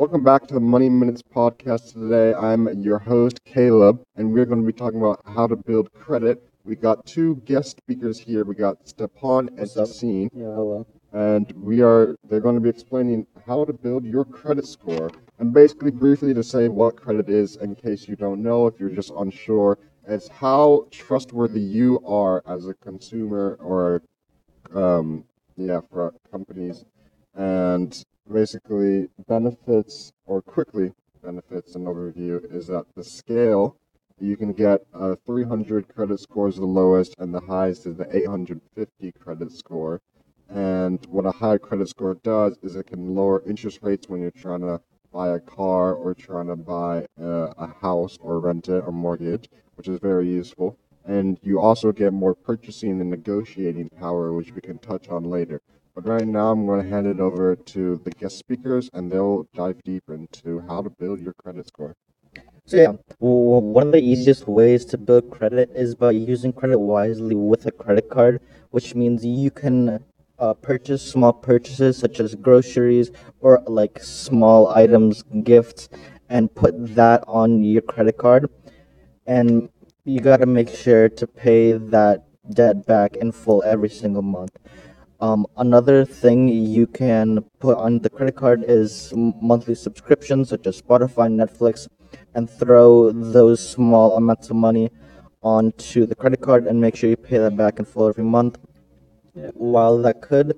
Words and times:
Welcome 0.00 0.24
back 0.24 0.46
to 0.46 0.54
the 0.54 0.60
Money 0.60 0.88
Minutes 0.88 1.20
podcast. 1.20 1.92
Today, 1.92 2.32
I'm 2.32 2.66
your 2.82 2.98
host, 2.98 3.44
Caleb, 3.44 4.02
and 4.16 4.32
we're 4.32 4.46
going 4.46 4.62
to 4.62 4.66
be 4.66 4.72
talking 4.72 4.98
about 4.98 5.20
how 5.26 5.46
to 5.46 5.56
build 5.56 5.92
credit. 5.92 6.42
We 6.64 6.74
got 6.74 7.04
two 7.04 7.36
guest 7.44 7.76
speakers 7.76 8.18
here. 8.18 8.44
We 8.44 8.54
got 8.54 8.88
Stepan 8.88 9.50
and? 9.58 9.68
Yassine, 9.68 10.30
Yeah, 10.32 10.54
hello. 10.54 10.86
and 11.12 11.52
we 11.54 11.82
are 11.82 12.16
they're 12.30 12.40
going 12.40 12.54
to 12.54 12.62
be 12.62 12.70
explaining 12.70 13.26
how 13.46 13.66
to 13.66 13.74
build 13.74 14.06
your 14.06 14.24
credit 14.24 14.66
score 14.66 15.10
and 15.38 15.52
basically 15.52 15.90
briefly 15.90 16.32
to 16.32 16.42
say 16.42 16.68
what 16.68 16.96
credit 16.96 17.28
is 17.28 17.56
in 17.56 17.74
case 17.74 18.08
you 18.08 18.16
don't 18.16 18.42
know 18.42 18.66
if 18.66 18.80
you're 18.80 18.88
just 18.88 19.12
unsure 19.18 19.78
it's 20.08 20.28
how 20.28 20.86
trustworthy 20.90 21.60
you 21.60 22.00
are 22.06 22.42
as 22.46 22.66
a 22.66 22.72
consumer 22.74 23.58
or 23.60 24.02
um, 24.74 25.24
yeah 25.58 25.80
for 25.90 26.14
companies 26.30 26.86
and 27.34 28.04
basically 28.30 29.08
benefits 29.28 30.12
or 30.26 30.42
quickly 30.42 30.92
benefits 31.22 31.74
and 31.74 31.86
overview 31.86 32.40
is 32.54 32.66
that 32.68 32.84
the 32.96 33.04
scale 33.04 33.76
you 34.18 34.36
can 34.36 34.52
get 34.52 34.80
a 34.94 35.16
300 35.16 35.88
credit 35.88 36.20
score 36.20 36.48
is 36.48 36.56
the 36.56 36.64
lowest 36.64 37.14
and 37.18 37.34
the 37.34 37.40
highest 37.40 37.86
is 37.86 37.96
the 37.96 38.16
850 38.16 39.12
credit 39.12 39.52
score 39.52 40.00
and 40.48 41.04
what 41.06 41.26
a 41.26 41.30
high 41.30 41.58
credit 41.58 41.88
score 41.88 42.14
does 42.22 42.58
is 42.62 42.76
it 42.76 42.86
can 42.86 43.14
lower 43.14 43.42
interest 43.46 43.78
rates 43.82 44.08
when 44.08 44.20
you're 44.20 44.30
trying 44.30 44.60
to 44.60 44.80
buy 45.12 45.28
a 45.28 45.40
car 45.40 45.94
or 45.94 46.14
trying 46.14 46.46
to 46.46 46.56
buy 46.56 47.06
uh, 47.20 47.52
a 47.58 47.66
house 47.80 48.16
or 48.20 48.40
rent 48.40 48.68
it 48.68 48.82
or 48.86 48.92
mortgage, 48.92 49.48
which 49.74 49.88
is 49.88 49.98
very 49.98 50.28
useful. 50.28 50.76
And 51.04 51.38
you 51.42 51.60
also 51.60 51.92
get 51.92 52.12
more 52.12 52.34
purchasing 52.34 53.00
and 53.00 53.10
negotiating 53.10 53.88
power, 53.90 54.32
which 54.32 54.52
we 54.52 54.60
can 54.60 54.78
touch 54.78 55.08
on 55.08 55.24
later. 55.24 55.60
But 56.02 56.12
right 56.12 56.26
now, 56.26 56.50
I'm 56.52 56.64
going 56.64 56.82
to 56.82 56.88
hand 56.88 57.06
it 57.06 57.20
over 57.20 57.54
to 57.54 58.00
the 58.04 58.10
guest 58.10 58.38
speakers, 58.38 58.88
and 58.94 59.12
they'll 59.12 59.46
dive 59.54 59.82
deeper 59.84 60.14
into 60.14 60.60
how 60.66 60.80
to 60.80 60.88
build 60.88 61.20
your 61.20 61.34
credit 61.34 61.66
score. 61.66 61.94
So 62.64 62.78
yeah, 62.78 62.92
w- 63.20 63.58
one 63.60 63.88
of 63.88 63.92
the 63.92 64.00
easiest 64.00 64.48
ways 64.48 64.86
to 64.86 64.96
build 64.98 65.30
credit 65.30 65.70
is 65.74 65.94
by 65.94 66.12
using 66.12 66.54
credit 66.54 66.78
wisely 66.78 67.34
with 67.34 67.66
a 67.66 67.70
credit 67.70 68.08
card, 68.08 68.40
which 68.70 68.94
means 68.94 69.26
you 69.26 69.50
can 69.50 70.02
uh, 70.38 70.54
purchase 70.54 71.02
small 71.02 71.34
purchases 71.34 71.98
such 71.98 72.18
as 72.18 72.34
groceries 72.34 73.10
or 73.40 73.62
like 73.66 73.98
small 74.02 74.68
items, 74.68 75.22
gifts, 75.44 75.90
and 76.30 76.54
put 76.54 76.94
that 76.94 77.22
on 77.28 77.62
your 77.62 77.82
credit 77.82 78.16
card. 78.16 78.48
And 79.26 79.68
you 80.04 80.20
got 80.20 80.38
to 80.38 80.46
make 80.46 80.70
sure 80.70 81.10
to 81.10 81.26
pay 81.26 81.72
that 81.72 82.24
debt 82.48 82.86
back 82.86 83.16
in 83.16 83.32
full 83.32 83.62
every 83.64 83.90
single 83.90 84.22
month. 84.22 84.56
Um, 85.20 85.46
another 85.58 86.06
thing 86.06 86.48
you 86.48 86.86
can 86.86 87.44
put 87.58 87.76
on 87.76 87.98
the 87.98 88.08
credit 88.08 88.36
card 88.36 88.64
is 88.66 89.12
monthly 89.14 89.74
subscriptions 89.74 90.48
such 90.48 90.66
as 90.66 90.80
Spotify, 90.80 91.28
Netflix, 91.28 91.88
and 92.34 92.48
throw 92.48 93.12
those 93.12 93.60
small 93.60 94.16
amounts 94.16 94.48
of 94.48 94.56
money 94.56 94.90
onto 95.42 96.06
the 96.06 96.14
credit 96.14 96.40
card 96.40 96.66
and 96.66 96.80
make 96.80 96.96
sure 96.96 97.10
you 97.10 97.18
pay 97.18 97.36
that 97.36 97.54
back 97.54 97.78
in 97.78 97.84
full 97.84 98.08
every 98.08 98.24
month. 98.24 98.58
While 99.52 99.98
that 99.98 100.22
could 100.22 100.56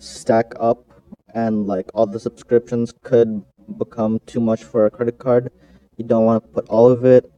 stack 0.00 0.54
up 0.58 0.90
and 1.32 1.68
like 1.68 1.88
all 1.94 2.06
the 2.06 2.18
subscriptions 2.18 2.92
could 3.04 3.44
become 3.78 4.18
too 4.26 4.40
much 4.40 4.64
for 4.64 4.86
a 4.86 4.90
credit 4.90 5.18
card, 5.18 5.52
you 5.96 6.04
don't 6.04 6.24
want 6.24 6.42
to 6.42 6.48
put 6.48 6.68
all 6.68 6.90
of 6.90 7.04
it 7.04 7.30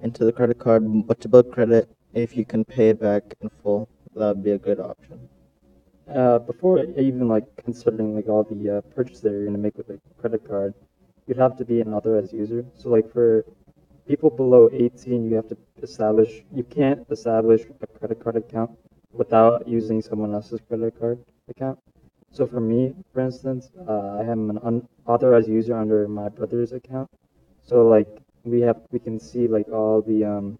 into 0.00 0.26
the 0.26 0.32
credit 0.32 0.58
card, 0.58 1.06
but 1.06 1.22
to 1.22 1.28
build 1.28 1.50
credit, 1.50 1.88
if 2.12 2.36
you 2.36 2.44
can 2.44 2.66
pay 2.66 2.90
it 2.90 3.00
back 3.00 3.22
in 3.40 3.48
full, 3.62 3.88
that 4.14 4.36
would 4.36 4.44
be 4.44 4.50
a 4.50 4.58
good 4.58 4.78
option. 4.78 5.30
Uh, 6.14 6.38
before 6.38 6.78
even 6.96 7.26
like 7.28 7.44
considering 7.56 8.14
like 8.14 8.28
all 8.28 8.44
the 8.44 8.78
uh, 8.78 8.80
purchases 8.94 9.22
that 9.22 9.32
you're 9.32 9.44
gonna 9.44 9.58
make 9.58 9.76
with 9.76 9.90
a 9.90 10.00
credit 10.20 10.46
card, 10.46 10.72
you'd 11.26 11.36
have 11.36 11.56
to 11.56 11.64
be 11.64 11.80
an 11.80 11.92
authorized 11.92 12.32
user. 12.32 12.64
So 12.74 12.90
like 12.90 13.10
for 13.12 13.44
people 14.06 14.30
below 14.30 14.68
18, 14.72 15.28
you 15.28 15.34
have 15.34 15.48
to 15.48 15.56
establish. 15.82 16.44
You 16.54 16.62
can't 16.64 17.04
establish 17.10 17.62
a 17.80 17.86
credit 17.86 18.20
card 18.22 18.36
account 18.36 18.70
without 19.12 19.66
using 19.66 20.00
someone 20.00 20.32
else's 20.32 20.60
credit 20.68 20.98
card 20.98 21.18
account. 21.48 21.78
So 22.30 22.46
for 22.46 22.60
me, 22.60 22.94
for 23.12 23.20
instance, 23.20 23.70
uh, 23.88 24.18
I 24.20 24.24
am 24.24 24.50
an 24.50 24.58
unauthorized 25.06 25.48
user 25.48 25.76
under 25.76 26.06
my 26.06 26.28
brother's 26.28 26.72
account. 26.72 27.10
So 27.64 27.86
like 27.88 28.08
we 28.44 28.60
have 28.60 28.80
we 28.92 29.00
can 29.00 29.18
see 29.18 29.48
like 29.48 29.68
all 29.68 30.02
the 30.02 30.24
um, 30.24 30.58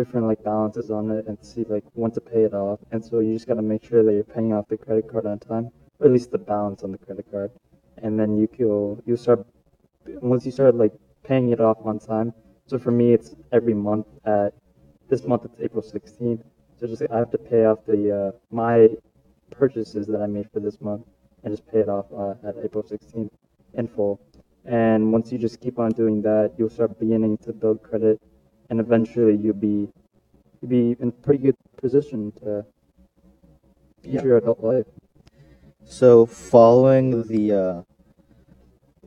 different 0.00 0.26
like 0.26 0.42
balances 0.42 0.90
on 0.90 1.10
it 1.16 1.26
and 1.28 1.36
see 1.50 1.64
like 1.74 1.84
when 1.92 2.10
to 2.12 2.22
pay 2.32 2.42
it 2.48 2.54
off. 2.54 2.80
And 2.92 3.04
so 3.04 3.20
you 3.24 3.34
just 3.34 3.46
gotta 3.50 3.66
make 3.72 3.82
sure 3.90 4.02
that 4.04 4.12
you're 4.16 4.32
paying 4.36 4.52
off 4.54 4.66
the 4.68 4.78
credit 4.84 5.06
card 5.10 5.26
on 5.26 5.38
time, 5.38 5.66
or 5.98 6.06
at 6.06 6.12
least 6.12 6.30
the 6.36 6.42
balance 6.52 6.82
on 6.82 6.92
the 6.92 6.98
credit 7.06 7.26
card. 7.30 7.50
And 8.02 8.18
then 8.18 8.38
you 8.40 8.48
can 8.48 9.02
you 9.08 9.16
start 9.24 9.46
once 10.32 10.46
you 10.46 10.52
start 10.52 10.74
like 10.74 10.94
paying 11.30 11.50
it 11.54 11.60
off 11.60 11.78
on 11.84 11.98
time. 11.98 12.32
So 12.66 12.78
for 12.78 12.92
me, 13.00 13.12
it's 13.12 13.34
every 13.52 13.74
month. 13.74 14.06
At 14.24 14.54
this 15.10 15.22
month, 15.30 15.42
it's 15.44 15.58
April 15.66 15.82
16th. 15.82 16.42
So 16.78 16.86
just 16.86 17.02
I 17.14 17.18
have 17.18 17.32
to 17.32 17.38
pay 17.52 17.62
off 17.66 17.80
the 17.86 18.00
uh, 18.20 18.30
my 18.50 18.88
purchases 19.50 20.06
that 20.06 20.20
I 20.22 20.28
made 20.36 20.48
for 20.52 20.60
this 20.60 20.80
month 20.80 21.04
and 21.42 21.52
just 21.52 21.66
pay 21.70 21.80
it 21.80 21.88
off 21.88 22.06
uh, 22.22 22.48
at 22.48 22.54
April 22.64 22.82
16th 22.82 23.30
in 23.74 23.86
full. 23.88 24.20
And 24.64 25.12
once 25.12 25.32
you 25.32 25.38
just 25.38 25.60
keep 25.60 25.78
on 25.78 25.90
doing 25.90 26.22
that, 26.22 26.52
you'll 26.56 26.74
start 26.78 26.98
beginning 26.98 27.38
to 27.38 27.52
build 27.52 27.82
credit, 27.82 28.20
and 28.70 28.80
eventually 28.80 29.36
you'll 29.36 29.54
be 29.54 29.88
you'll 30.60 30.68
be 30.70 30.96
in 31.00 31.08
a 31.08 31.12
pretty 31.12 31.42
good 31.42 31.56
position 31.76 32.32
to 32.42 32.64
Yeah. 34.02 34.22
your 34.22 34.36
adult 34.38 34.60
life. 34.62 34.86
So, 35.84 36.24
following 36.26 37.22
the 37.24 37.52
uh, 37.52 37.82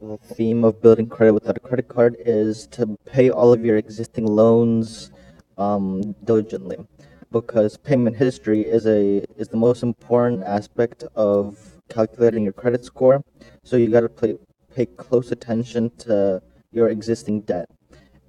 the 0.01 0.18
theme 0.35 0.63
of 0.63 0.81
building 0.81 1.07
credit 1.07 1.34
without 1.34 1.57
a 1.57 1.59
credit 1.59 1.88
card 1.88 2.16
is 2.19 2.68
to 2.68 2.97
pay 3.06 3.29
all 3.29 3.53
of 3.53 3.63
your 3.66 3.78
existing 3.78 4.28
loans 4.28 5.12
um, 5.57 6.16
diligently, 6.25 6.78
because 7.31 7.78
payment 7.78 8.18
history 8.18 8.62
is 8.62 8.85
a 8.85 9.24
is 9.38 9.47
the 9.47 9.57
most 9.57 9.81
important 9.81 10.44
aspect 10.44 11.03
of 11.16 11.57
calculating 11.90 12.44
your 12.44 12.53
credit 12.53 12.84
score. 12.85 13.24
So 13.63 13.78
you 13.78 13.88
got 13.90 14.01
to 14.01 14.09
pay 14.09 14.35
pay 14.75 14.85
close 14.85 15.31
attention 15.31 15.90
to 16.00 16.41
your 16.72 16.90
existing 16.90 17.41
debt, 17.41 17.68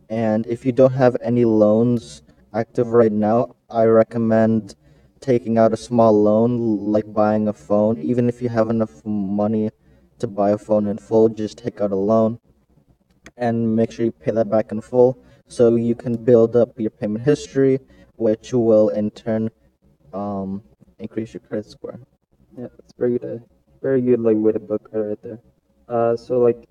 and 0.08 0.46
if 0.46 0.64
you 0.64 0.72
don't 0.72 0.92
have 0.92 1.16
any 1.22 1.44
loans 1.44 2.22
active 2.52 2.88
right 2.88 3.12
now, 3.12 3.56
I 3.70 3.84
recommend 3.84 4.74
taking 5.20 5.58
out 5.58 5.72
a 5.72 5.76
small 5.76 6.12
loan, 6.12 6.92
like 6.92 7.12
buying 7.12 7.48
a 7.48 7.52
phone. 7.52 7.98
Even 7.98 8.28
if 8.28 8.42
you 8.42 8.48
have 8.50 8.70
enough 8.70 9.04
money 9.04 9.70
to 10.18 10.26
buy 10.26 10.50
a 10.50 10.58
phone 10.58 10.86
in 10.86 10.98
full, 10.98 11.28
just 11.28 11.58
take 11.58 11.80
out 11.80 11.92
a 11.92 11.96
loan 11.96 12.38
and 13.36 13.74
make 13.74 13.90
sure 13.90 14.04
you 14.04 14.12
pay 14.12 14.30
that 14.30 14.50
back 14.50 14.70
in 14.70 14.80
full 14.80 15.18
so 15.48 15.76
you 15.76 15.94
can 15.94 16.16
build 16.16 16.56
up 16.56 16.78
your 16.78 16.90
payment 16.90 17.24
history, 17.24 17.80
which 18.16 18.52
will 18.52 18.90
in 18.90 19.10
turn 19.10 19.50
um, 20.12 20.62
increase 20.98 21.34
your 21.34 21.40
credit 21.40 21.70
score. 21.70 21.98
Yeah, 22.56 22.66
it's 22.78 22.92
very 22.98 23.18
good. 23.18 23.42
Very 23.82 24.00
good 24.00 24.20
like 24.20 24.36
way 24.36 24.52
to 24.52 24.60
book 24.60 24.88
right 24.92 25.20
there. 25.22 25.40
Uh, 25.88 26.16
so 26.16 26.38
like 26.38 26.68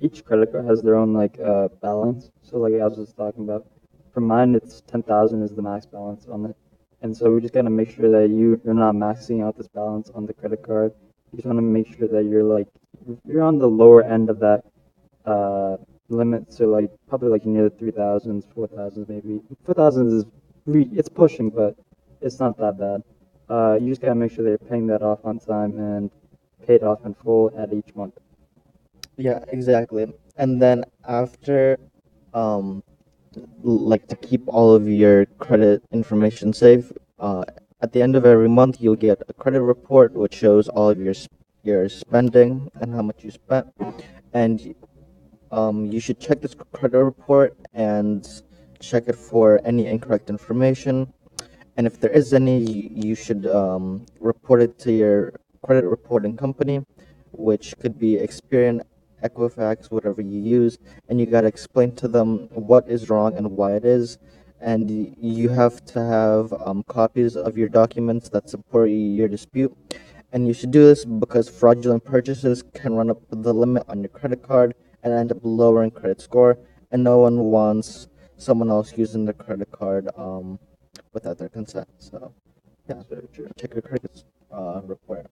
each 0.00 0.24
credit 0.24 0.52
card 0.52 0.66
has 0.66 0.82
their 0.82 0.96
own 0.96 1.12
like 1.14 1.38
uh 1.40 1.68
balance. 1.82 2.30
So 2.42 2.58
like 2.58 2.74
I 2.74 2.86
was 2.86 2.96
just 2.96 3.16
talking 3.16 3.44
about, 3.44 3.66
for 4.12 4.20
mine 4.20 4.54
it's 4.54 4.82
ten 4.82 5.02
thousand 5.02 5.42
is 5.42 5.54
the 5.54 5.62
max 5.62 5.86
balance 5.86 6.26
on 6.26 6.46
it, 6.46 6.56
and 7.02 7.16
so 7.16 7.30
we 7.32 7.40
just 7.40 7.54
gotta 7.54 7.70
make 7.70 7.90
sure 7.90 8.10
that 8.10 8.28
you 8.30 8.60
you're 8.64 8.74
not 8.74 8.94
maxing 8.94 9.44
out 9.44 9.56
this 9.56 9.68
balance 9.68 10.10
on 10.14 10.26
the 10.26 10.34
credit 10.34 10.62
card. 10.62 10.92
You 11.32 11.38
just 11.38 11.46
want 11.46 11.58
to 11.58 11.62
make 11.62 11.88
sure 11.96 12.08
that 12.08 12.24
you're 12.24 12.44
like 12.44 12.68
you're 13.26 13.42
on 13.42 13.58
the 13.58 13.68
lower 13.68 14.02
end 14.02 14.30
of 14.30 14.38
that 14.40 14.64
uh 15.24 15.76
limit. 16.08 16.52
So 16.52 16.66
like 16.66 16.90
probably 17.08 17.30
like 17.30 17.46
near 17.46 17.64
the 17.68 17.76
three 17.76 17.90
thousands, 17.90 18.46
four 18.54 18.66
thousands 18.68 19.08
maybe. 19.08 19.40
Four 19.64 19.74
thousands 19.74 20.12
is 20.12 20.24
re- 20.66 20.90
it's 20.92 21.08
pushing, 21.08 21.50
but 21.50 21.76
it's 22.20 22.40
not 22.40 22.56
that 22.58 22.78
bad. 22.78 23.02
Uh, 23.48 23.78
you 23.80 23.88
just 23.90 24.00
gotta 24.00 24.14
make 24.14 24.32
sure 24.32 24.44
that 24.44 24.50
you're 24.50 24.70
paying 24.70 24.86
that 24.88 25.02
off 25.02 25.20
on 25.24 25.38
time 25.38 25.78
and 25.78 26.10
paid 26.66 26.82
off 26.82 27.04
in 27.04 27.14
full 27.14 27.52
at 27.58 27.72
each 27.72 27.94
month. 27.94 28.14
Yeah, 29.16 29.44
exactly. 29.48 30.12
And 30.36 30.60
then 30.60 30.84
after, 31.06 31.78
um, 32.32 32.82
like 33.62 34.06
to 34.08 34.16
keep 34.16 34.42
all 34.48 34.74
of 34.74 34.88
your 34.88 35.26
credit 35.38 35.82
information 35.92 36.52
safe, 36.52 36.92
uh, 37.18 37.44
at 37.80 37.92
the 37.92 38.02
end 38.02 38.16
of 38.16 38.24
every 38.24 38.48
month 38.48 38.80
you'll 38.80 38.96
get 38.96 39.22
a 39.28 39.32
credit 39.32 39.62
report 39.62 40.14
which 40.14 40.34
shows 40.34 40.68
all 40.68 40.90
of 40.90 40.98
your 40.98 41.14
your 41.62 41.88
spending 41.88 42.70
and 42.80 42.94
how 42.94 43.02
much 43.02 43.24
you 43.24 43.30
spent, 43.30 43.66
and 44.34 44.74
um, 45.50 45.86
you 45.86 46.00
should 46.00 46.20
check 46.20 46.40
this 46.42 46.54
credit 46.72 46.98
report 47.02 47.56
and 47.72 48.42
check 48.80 49.04
it 49.08 49.16
for 49.16 49.60
any 49.64 49.86
incorrect 49.86 50.28
information. 50.30 51.12
And 51.76 51.86
if 51.86 52.00
there 52.00 52.10
is 52.10 52.32
any, 52.34 52.58
you, 52.60 52.90
you 53.08 53.14
should 53.14 53.46
um, 53.46 54.04
report 54.20 54.62
it 54.62 54.78
to 54.80 54.92
your 54.92 55.32
credit 55.64 55.86
reporting 55.86 56.36
company, 56.36 56.84
which 57.32 57.74
could 57.80 57.98
be 57.98 58.16
Experian, 58.16 58.82
Equifax, 59.24 59.90
whatever 59.90 60.20
you 60.20 60.40
use, 60.40 60.78
and 61.08 61.18
you 61.18 61.26
got 61.26 61.42
to 61.42 61.46
explain 61.46 61.94
to 61.96 62.08
them 62.08 62.48
what 62.52 62.88
is 62.88 63.08
wrong 63.10 63.36
and 63.36 63.50
why 63.56 63.72
it 63.72 63.84
is. 63.84 64.18
And 64.60 65.14
you 65.20 65.48
have 65.50 65.84
to 65.86 66.00
have 66.00 66.52
um, 66.64 66.84
copies 66.84 67.36
of 67.36 67.56
your 67.58 67.68
documents 67.68 68.28
that 68.30 68.48
support 68.48 68.90
your 68.90 69.28
dispute. 69.28 69.76
And 70.32 70.46
you 70.46 70.54
should 70.54 70.70
do 70.70 70.84
this 70.84 71.04
because 71.04 71.48
fraudulent 71.48 72.04
purchases 72.04 72.62
can 72.74 72.94
run 72.94 73.10
up 73.10 73.20
the 73.30 73.52
limit 73.52 73.84
on 73.88 74.00
your 74.00 74.08
credit 74.08 74.42
card 74.42 74.74
and 75.02 75.12
end 75.12 75.32
up 75.32 75.38
lowering 75.42 75.90
credit 75.90 76.20
score. 76.20 76.58
And 76.90 77.04
no 77.04 77.18
one 77.18 77.38
wants 77.38 78.08
someone 78.36 78.70
else 78.70 78.96
using 78.96 79.24
the 79.24 79.32
credit 79.32 79.70
card 79.70 80.08
um, 80.16 80.58
without 81.12 81.38
their 81.38 81.48
consent. 81.48 81.88
So 81.98 82.32
yeah, 82.88 83.02
check 83.56 83.72
your 83.72 83.82
credit 83.82 84.24
uh, 84.52 84.80
report. 84.84 85.26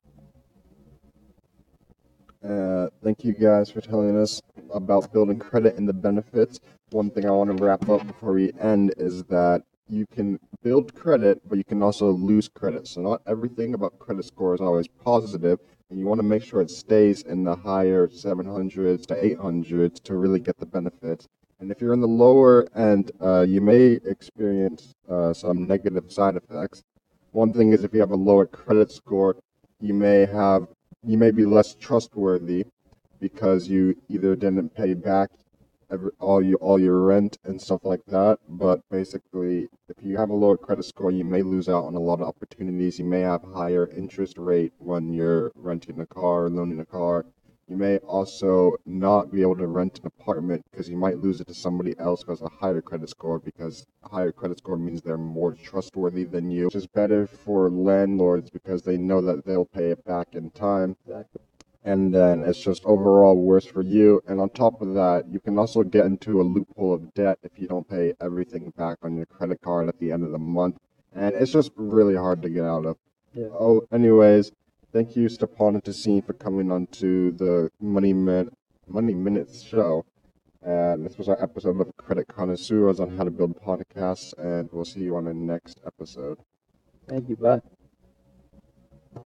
Thank 3.13 3.25
you 3.27 3.35
guys 3.35 3.71
for 3.71 3.83
telling 3.83 4.17
us 4.17 4.41
about 4.73 5.13
building 5.13 5.39
credit 5.39 5.77
and 5.77 5.87
the 5.87 5.93
benefits. 5.93 6.61
One 6.93 7.11
thing 7.11 7.27
I 7.27 7.31
want 7.31 7.55
to 7.55 7.63
wrap 7.63 7.87
up 7.91 8.07
before 8.07 8.33
we 8.33 8.53
end 8.59 8.95
is 8.97 9.23
that 9.25 9.65
you 9.87 10.07
can 10.07 10.41
build 10.63 10.95
credit, 10.95 11.47
but 11.47 11.59
you 11.59 11.65
can 11.65 11.83
also 11.83 12.11
lose 12.11 12.49
credit. 12.49 12.89
So 12.89 13.03
not 13.03 13.21
everything 13.27 13.75
about 13.75 13.99
credit 13.99 14.25
score 14.25 14.55
is 14.55 14.63
always 14.63 14.89
positive, 14.89 15.59
and 15.91 15.99
you 15.99 16.07
want 16.07 16.21
to 16.21 16.23
make 16.23 16.43
sure 16.43 16.63
it 16.63 16.71
stays 16.71 17.21
in 17.21 17.45
the 17.45 17.55
higher 17.55 18.09
700s 18.09 19.05
to 19.09 19.15
800s 19.15 20.03
to 20.05 20.17
really 20.17 20.41
get 20.41 20.57
the 20.57 20.65
benefits. 20.65 21.29
And 21.61 21.71
if 21.71 21.83
you're 21.83 21.93
in 21.93 22.01
the 22.01 22.09
lower 22.09 22.67
end, 22.75 23.11
uh, 23.21 23.43
you 23.43 23.61
may 23.61 23.99
experience 24.07 24.95
uh, 25.07 25.35
some 25.35 25.67
negative 25.67 26.11
side 26.11 26.37
effects. 26.37 26.83
One 27.33 27.53
thing 27.53 27.75
is 27.75 27.85
if 27.85 27.93
you 27.93 28.01
have 28.01 28.13
a 28.13 28.17
lower 28.17 28.47
credit 28.47 28.91
score, 28.91 29.37
you 29.83 29.93
may 29.93 30.25
have 30.25 30.67
you 31.05 31.19
may 31.19 31.33
be 31.33 31.45
less 31.45 31.75
trustworthy 31.75 32.65
because 33.23 33.69
you 33.69 33.95
either 34.09 34.35
didn't 34.35 34.75
pay 34.75 34.93
back 34.95 35.31
every, 35.93 36.11
all 36.19 36.43
you 36.43 36.57
all 36.57 36.81
your 36.81 37.01
rent 37.01 37.39
and 37.45 37.63
stuff 37.63 37.85
like 37.85 38.05
that. 38.09 38.39
But 38.49 38.81
basically, 38.91 39.69
if 39.89 40.03
you 40.03 40.17
have 40.17 40.31
a 40.31 40.35
lower 40.35 40.57
credit 40.57 40.85
score, 40.85 41.13
you 41.13 41.25
may 41.25 41.43
lose 41.43 41.69
out 41.69 41.85
on 41.85 41.95
a 41.95 42.01
lot 42.01 42.21
of 42.21 42.27
opportunities. 42.27 42.99
You 42.99 43.05
may 43.05 43.21
have 43.21 43.45
a 43.45 43.55
higher 43.55 43.87
interest 43.97 44.39
rate 44.39 44.73
when 44.79 45.13
you're 45.13 45.53
renting 45.55 46.01
a 46.01 46.07
car 46.07 46.51
loaning 46.51 46.81
a 46.81 46.87
car. 46.87 47.25
You 47.69 47.77
may 47.77 47.99
also 47.99 48.73
not 48.85 49.31
be 49.31 49.41
able 49.41 49.57
to 49.57 49.69
rent 49.69 50.01
an 50.01 50.07
apartment 50.09 50.65
because 50.71 50.91
you 50.91 50.97
might 50.97 51.19
lose 51.19 51.41
it 51.41 51.47
to 51.47 51.55
somebody 51.55 51.95
else 51.99 52.23
who 52.23 52.33
has 52.33 52.43
a 52.43 52.49
higher 52.49 52.83
credit 52.83 53.09
score 53.09 53.39
because 53.39 53.87
a 54.03 54.09
higher 54.09 54.33
credit 54.33 54.59
score 54.59 54.77
means 54.77 55.01
they're 55.01 55.17
more 55.17 55.55
trustworthy 55.55 56.25
than 56.25 56.51
you, 56.51 56.67
which 56.67 56.75
is 56.75 56.89
better 56.89 57.27
for 57.27 57.71
landlords 57.71 58.51
because 58.51 58.83
they 58.83 58.99
know 58.99 59.21
that 59.23 59.47
they'll 59.47 59.65
pay 59.65 59.91
it 59.93 60.05
back 60.05 60.35
in 60.35 60.51
time 60.51 60.97
Exactly. 61.07 61.41
And 61.85 62.15
then 62.15 62.45
it's 62.45 62.61
just 62.61 62.85
overall 62.85 63.37
worse 63.37 63.67
for 63.67 63.83
you. 63.83 64.23
And 64.27 64.41
on 64.41 64.51
top 64.51 64.81
of 64.81 64.95
that, 64.95 65.25
you 65.31 65.41
can 65.41 65.59
also 65.59 65.83
get 65.83 66.07
into 66.07 66.41
a 66.41 66.45
loophole 66.45 66.95
of 66.95 67.13
debt 67.15 67.39
if 67.43 67.59
you 67.59 67.67
don't 67.67 67.89
pay 67.89 68.15
everything 68.21 68.73
back 68.77 68.99
on 69.03 69.17
your 69.17 69.27
credit 69.27 69.61
card 69.63 69.89
at 69.89 69.99
the 69.99 70.13
end 70.13 70.25
of 70.25 70.31
the 70.31 70.39
month, 70.39 70.77
and 71.15 71.35
it's 71.35 71.53
just 71.53 71.73
really 71.77 72.17
hard 72.17 72.43
to 72.43 72.49
get 72.49 72.65
out 72.65 72.87
of. 72.87 72.97
Yeah. 73.35 73.47
Oh, 73.47 73.87
anyways, 73.91 74.53
thank 74.93 75.17
you, 75.17 75.29
Stepan 75.29 75.75
and 75.75 75.85
Tassine, 75.85 76.23
for 76.25 76.35
coming 76.35 76.71
on 76.71 76.87
to 76.89 77.33
the 77.33 77.71
Money 77.81 78.13
Min- 78.13 78.51
Money 78.87 79.15
Minutes 79.15 79.63
show. 79.63 80.05
And 80.65 81.05
this 81.05 81.19
was 81.19 81.29
our 81.29 81.43
episode 81.43 81.81
of 81.81 81.97
Credit 81.97 82.29
Connoisseurs 82.29 83.01
on 83.01 83.17
how 83.17 83.25
to 83.25 83.31
build 83.31 83.61
podcasts, 83.61 84.33
and 84.39 84.69
we'll 84.73 84.85
see 84.85 85.01
you 85.01 85.17
on 85.17 85.25
the 85.25 85.35
next 85.35 85.81
episode. 85.85 86.39
Thank 87.09 87.29
you. 87.29 87.37
Bye. 87.37 87.63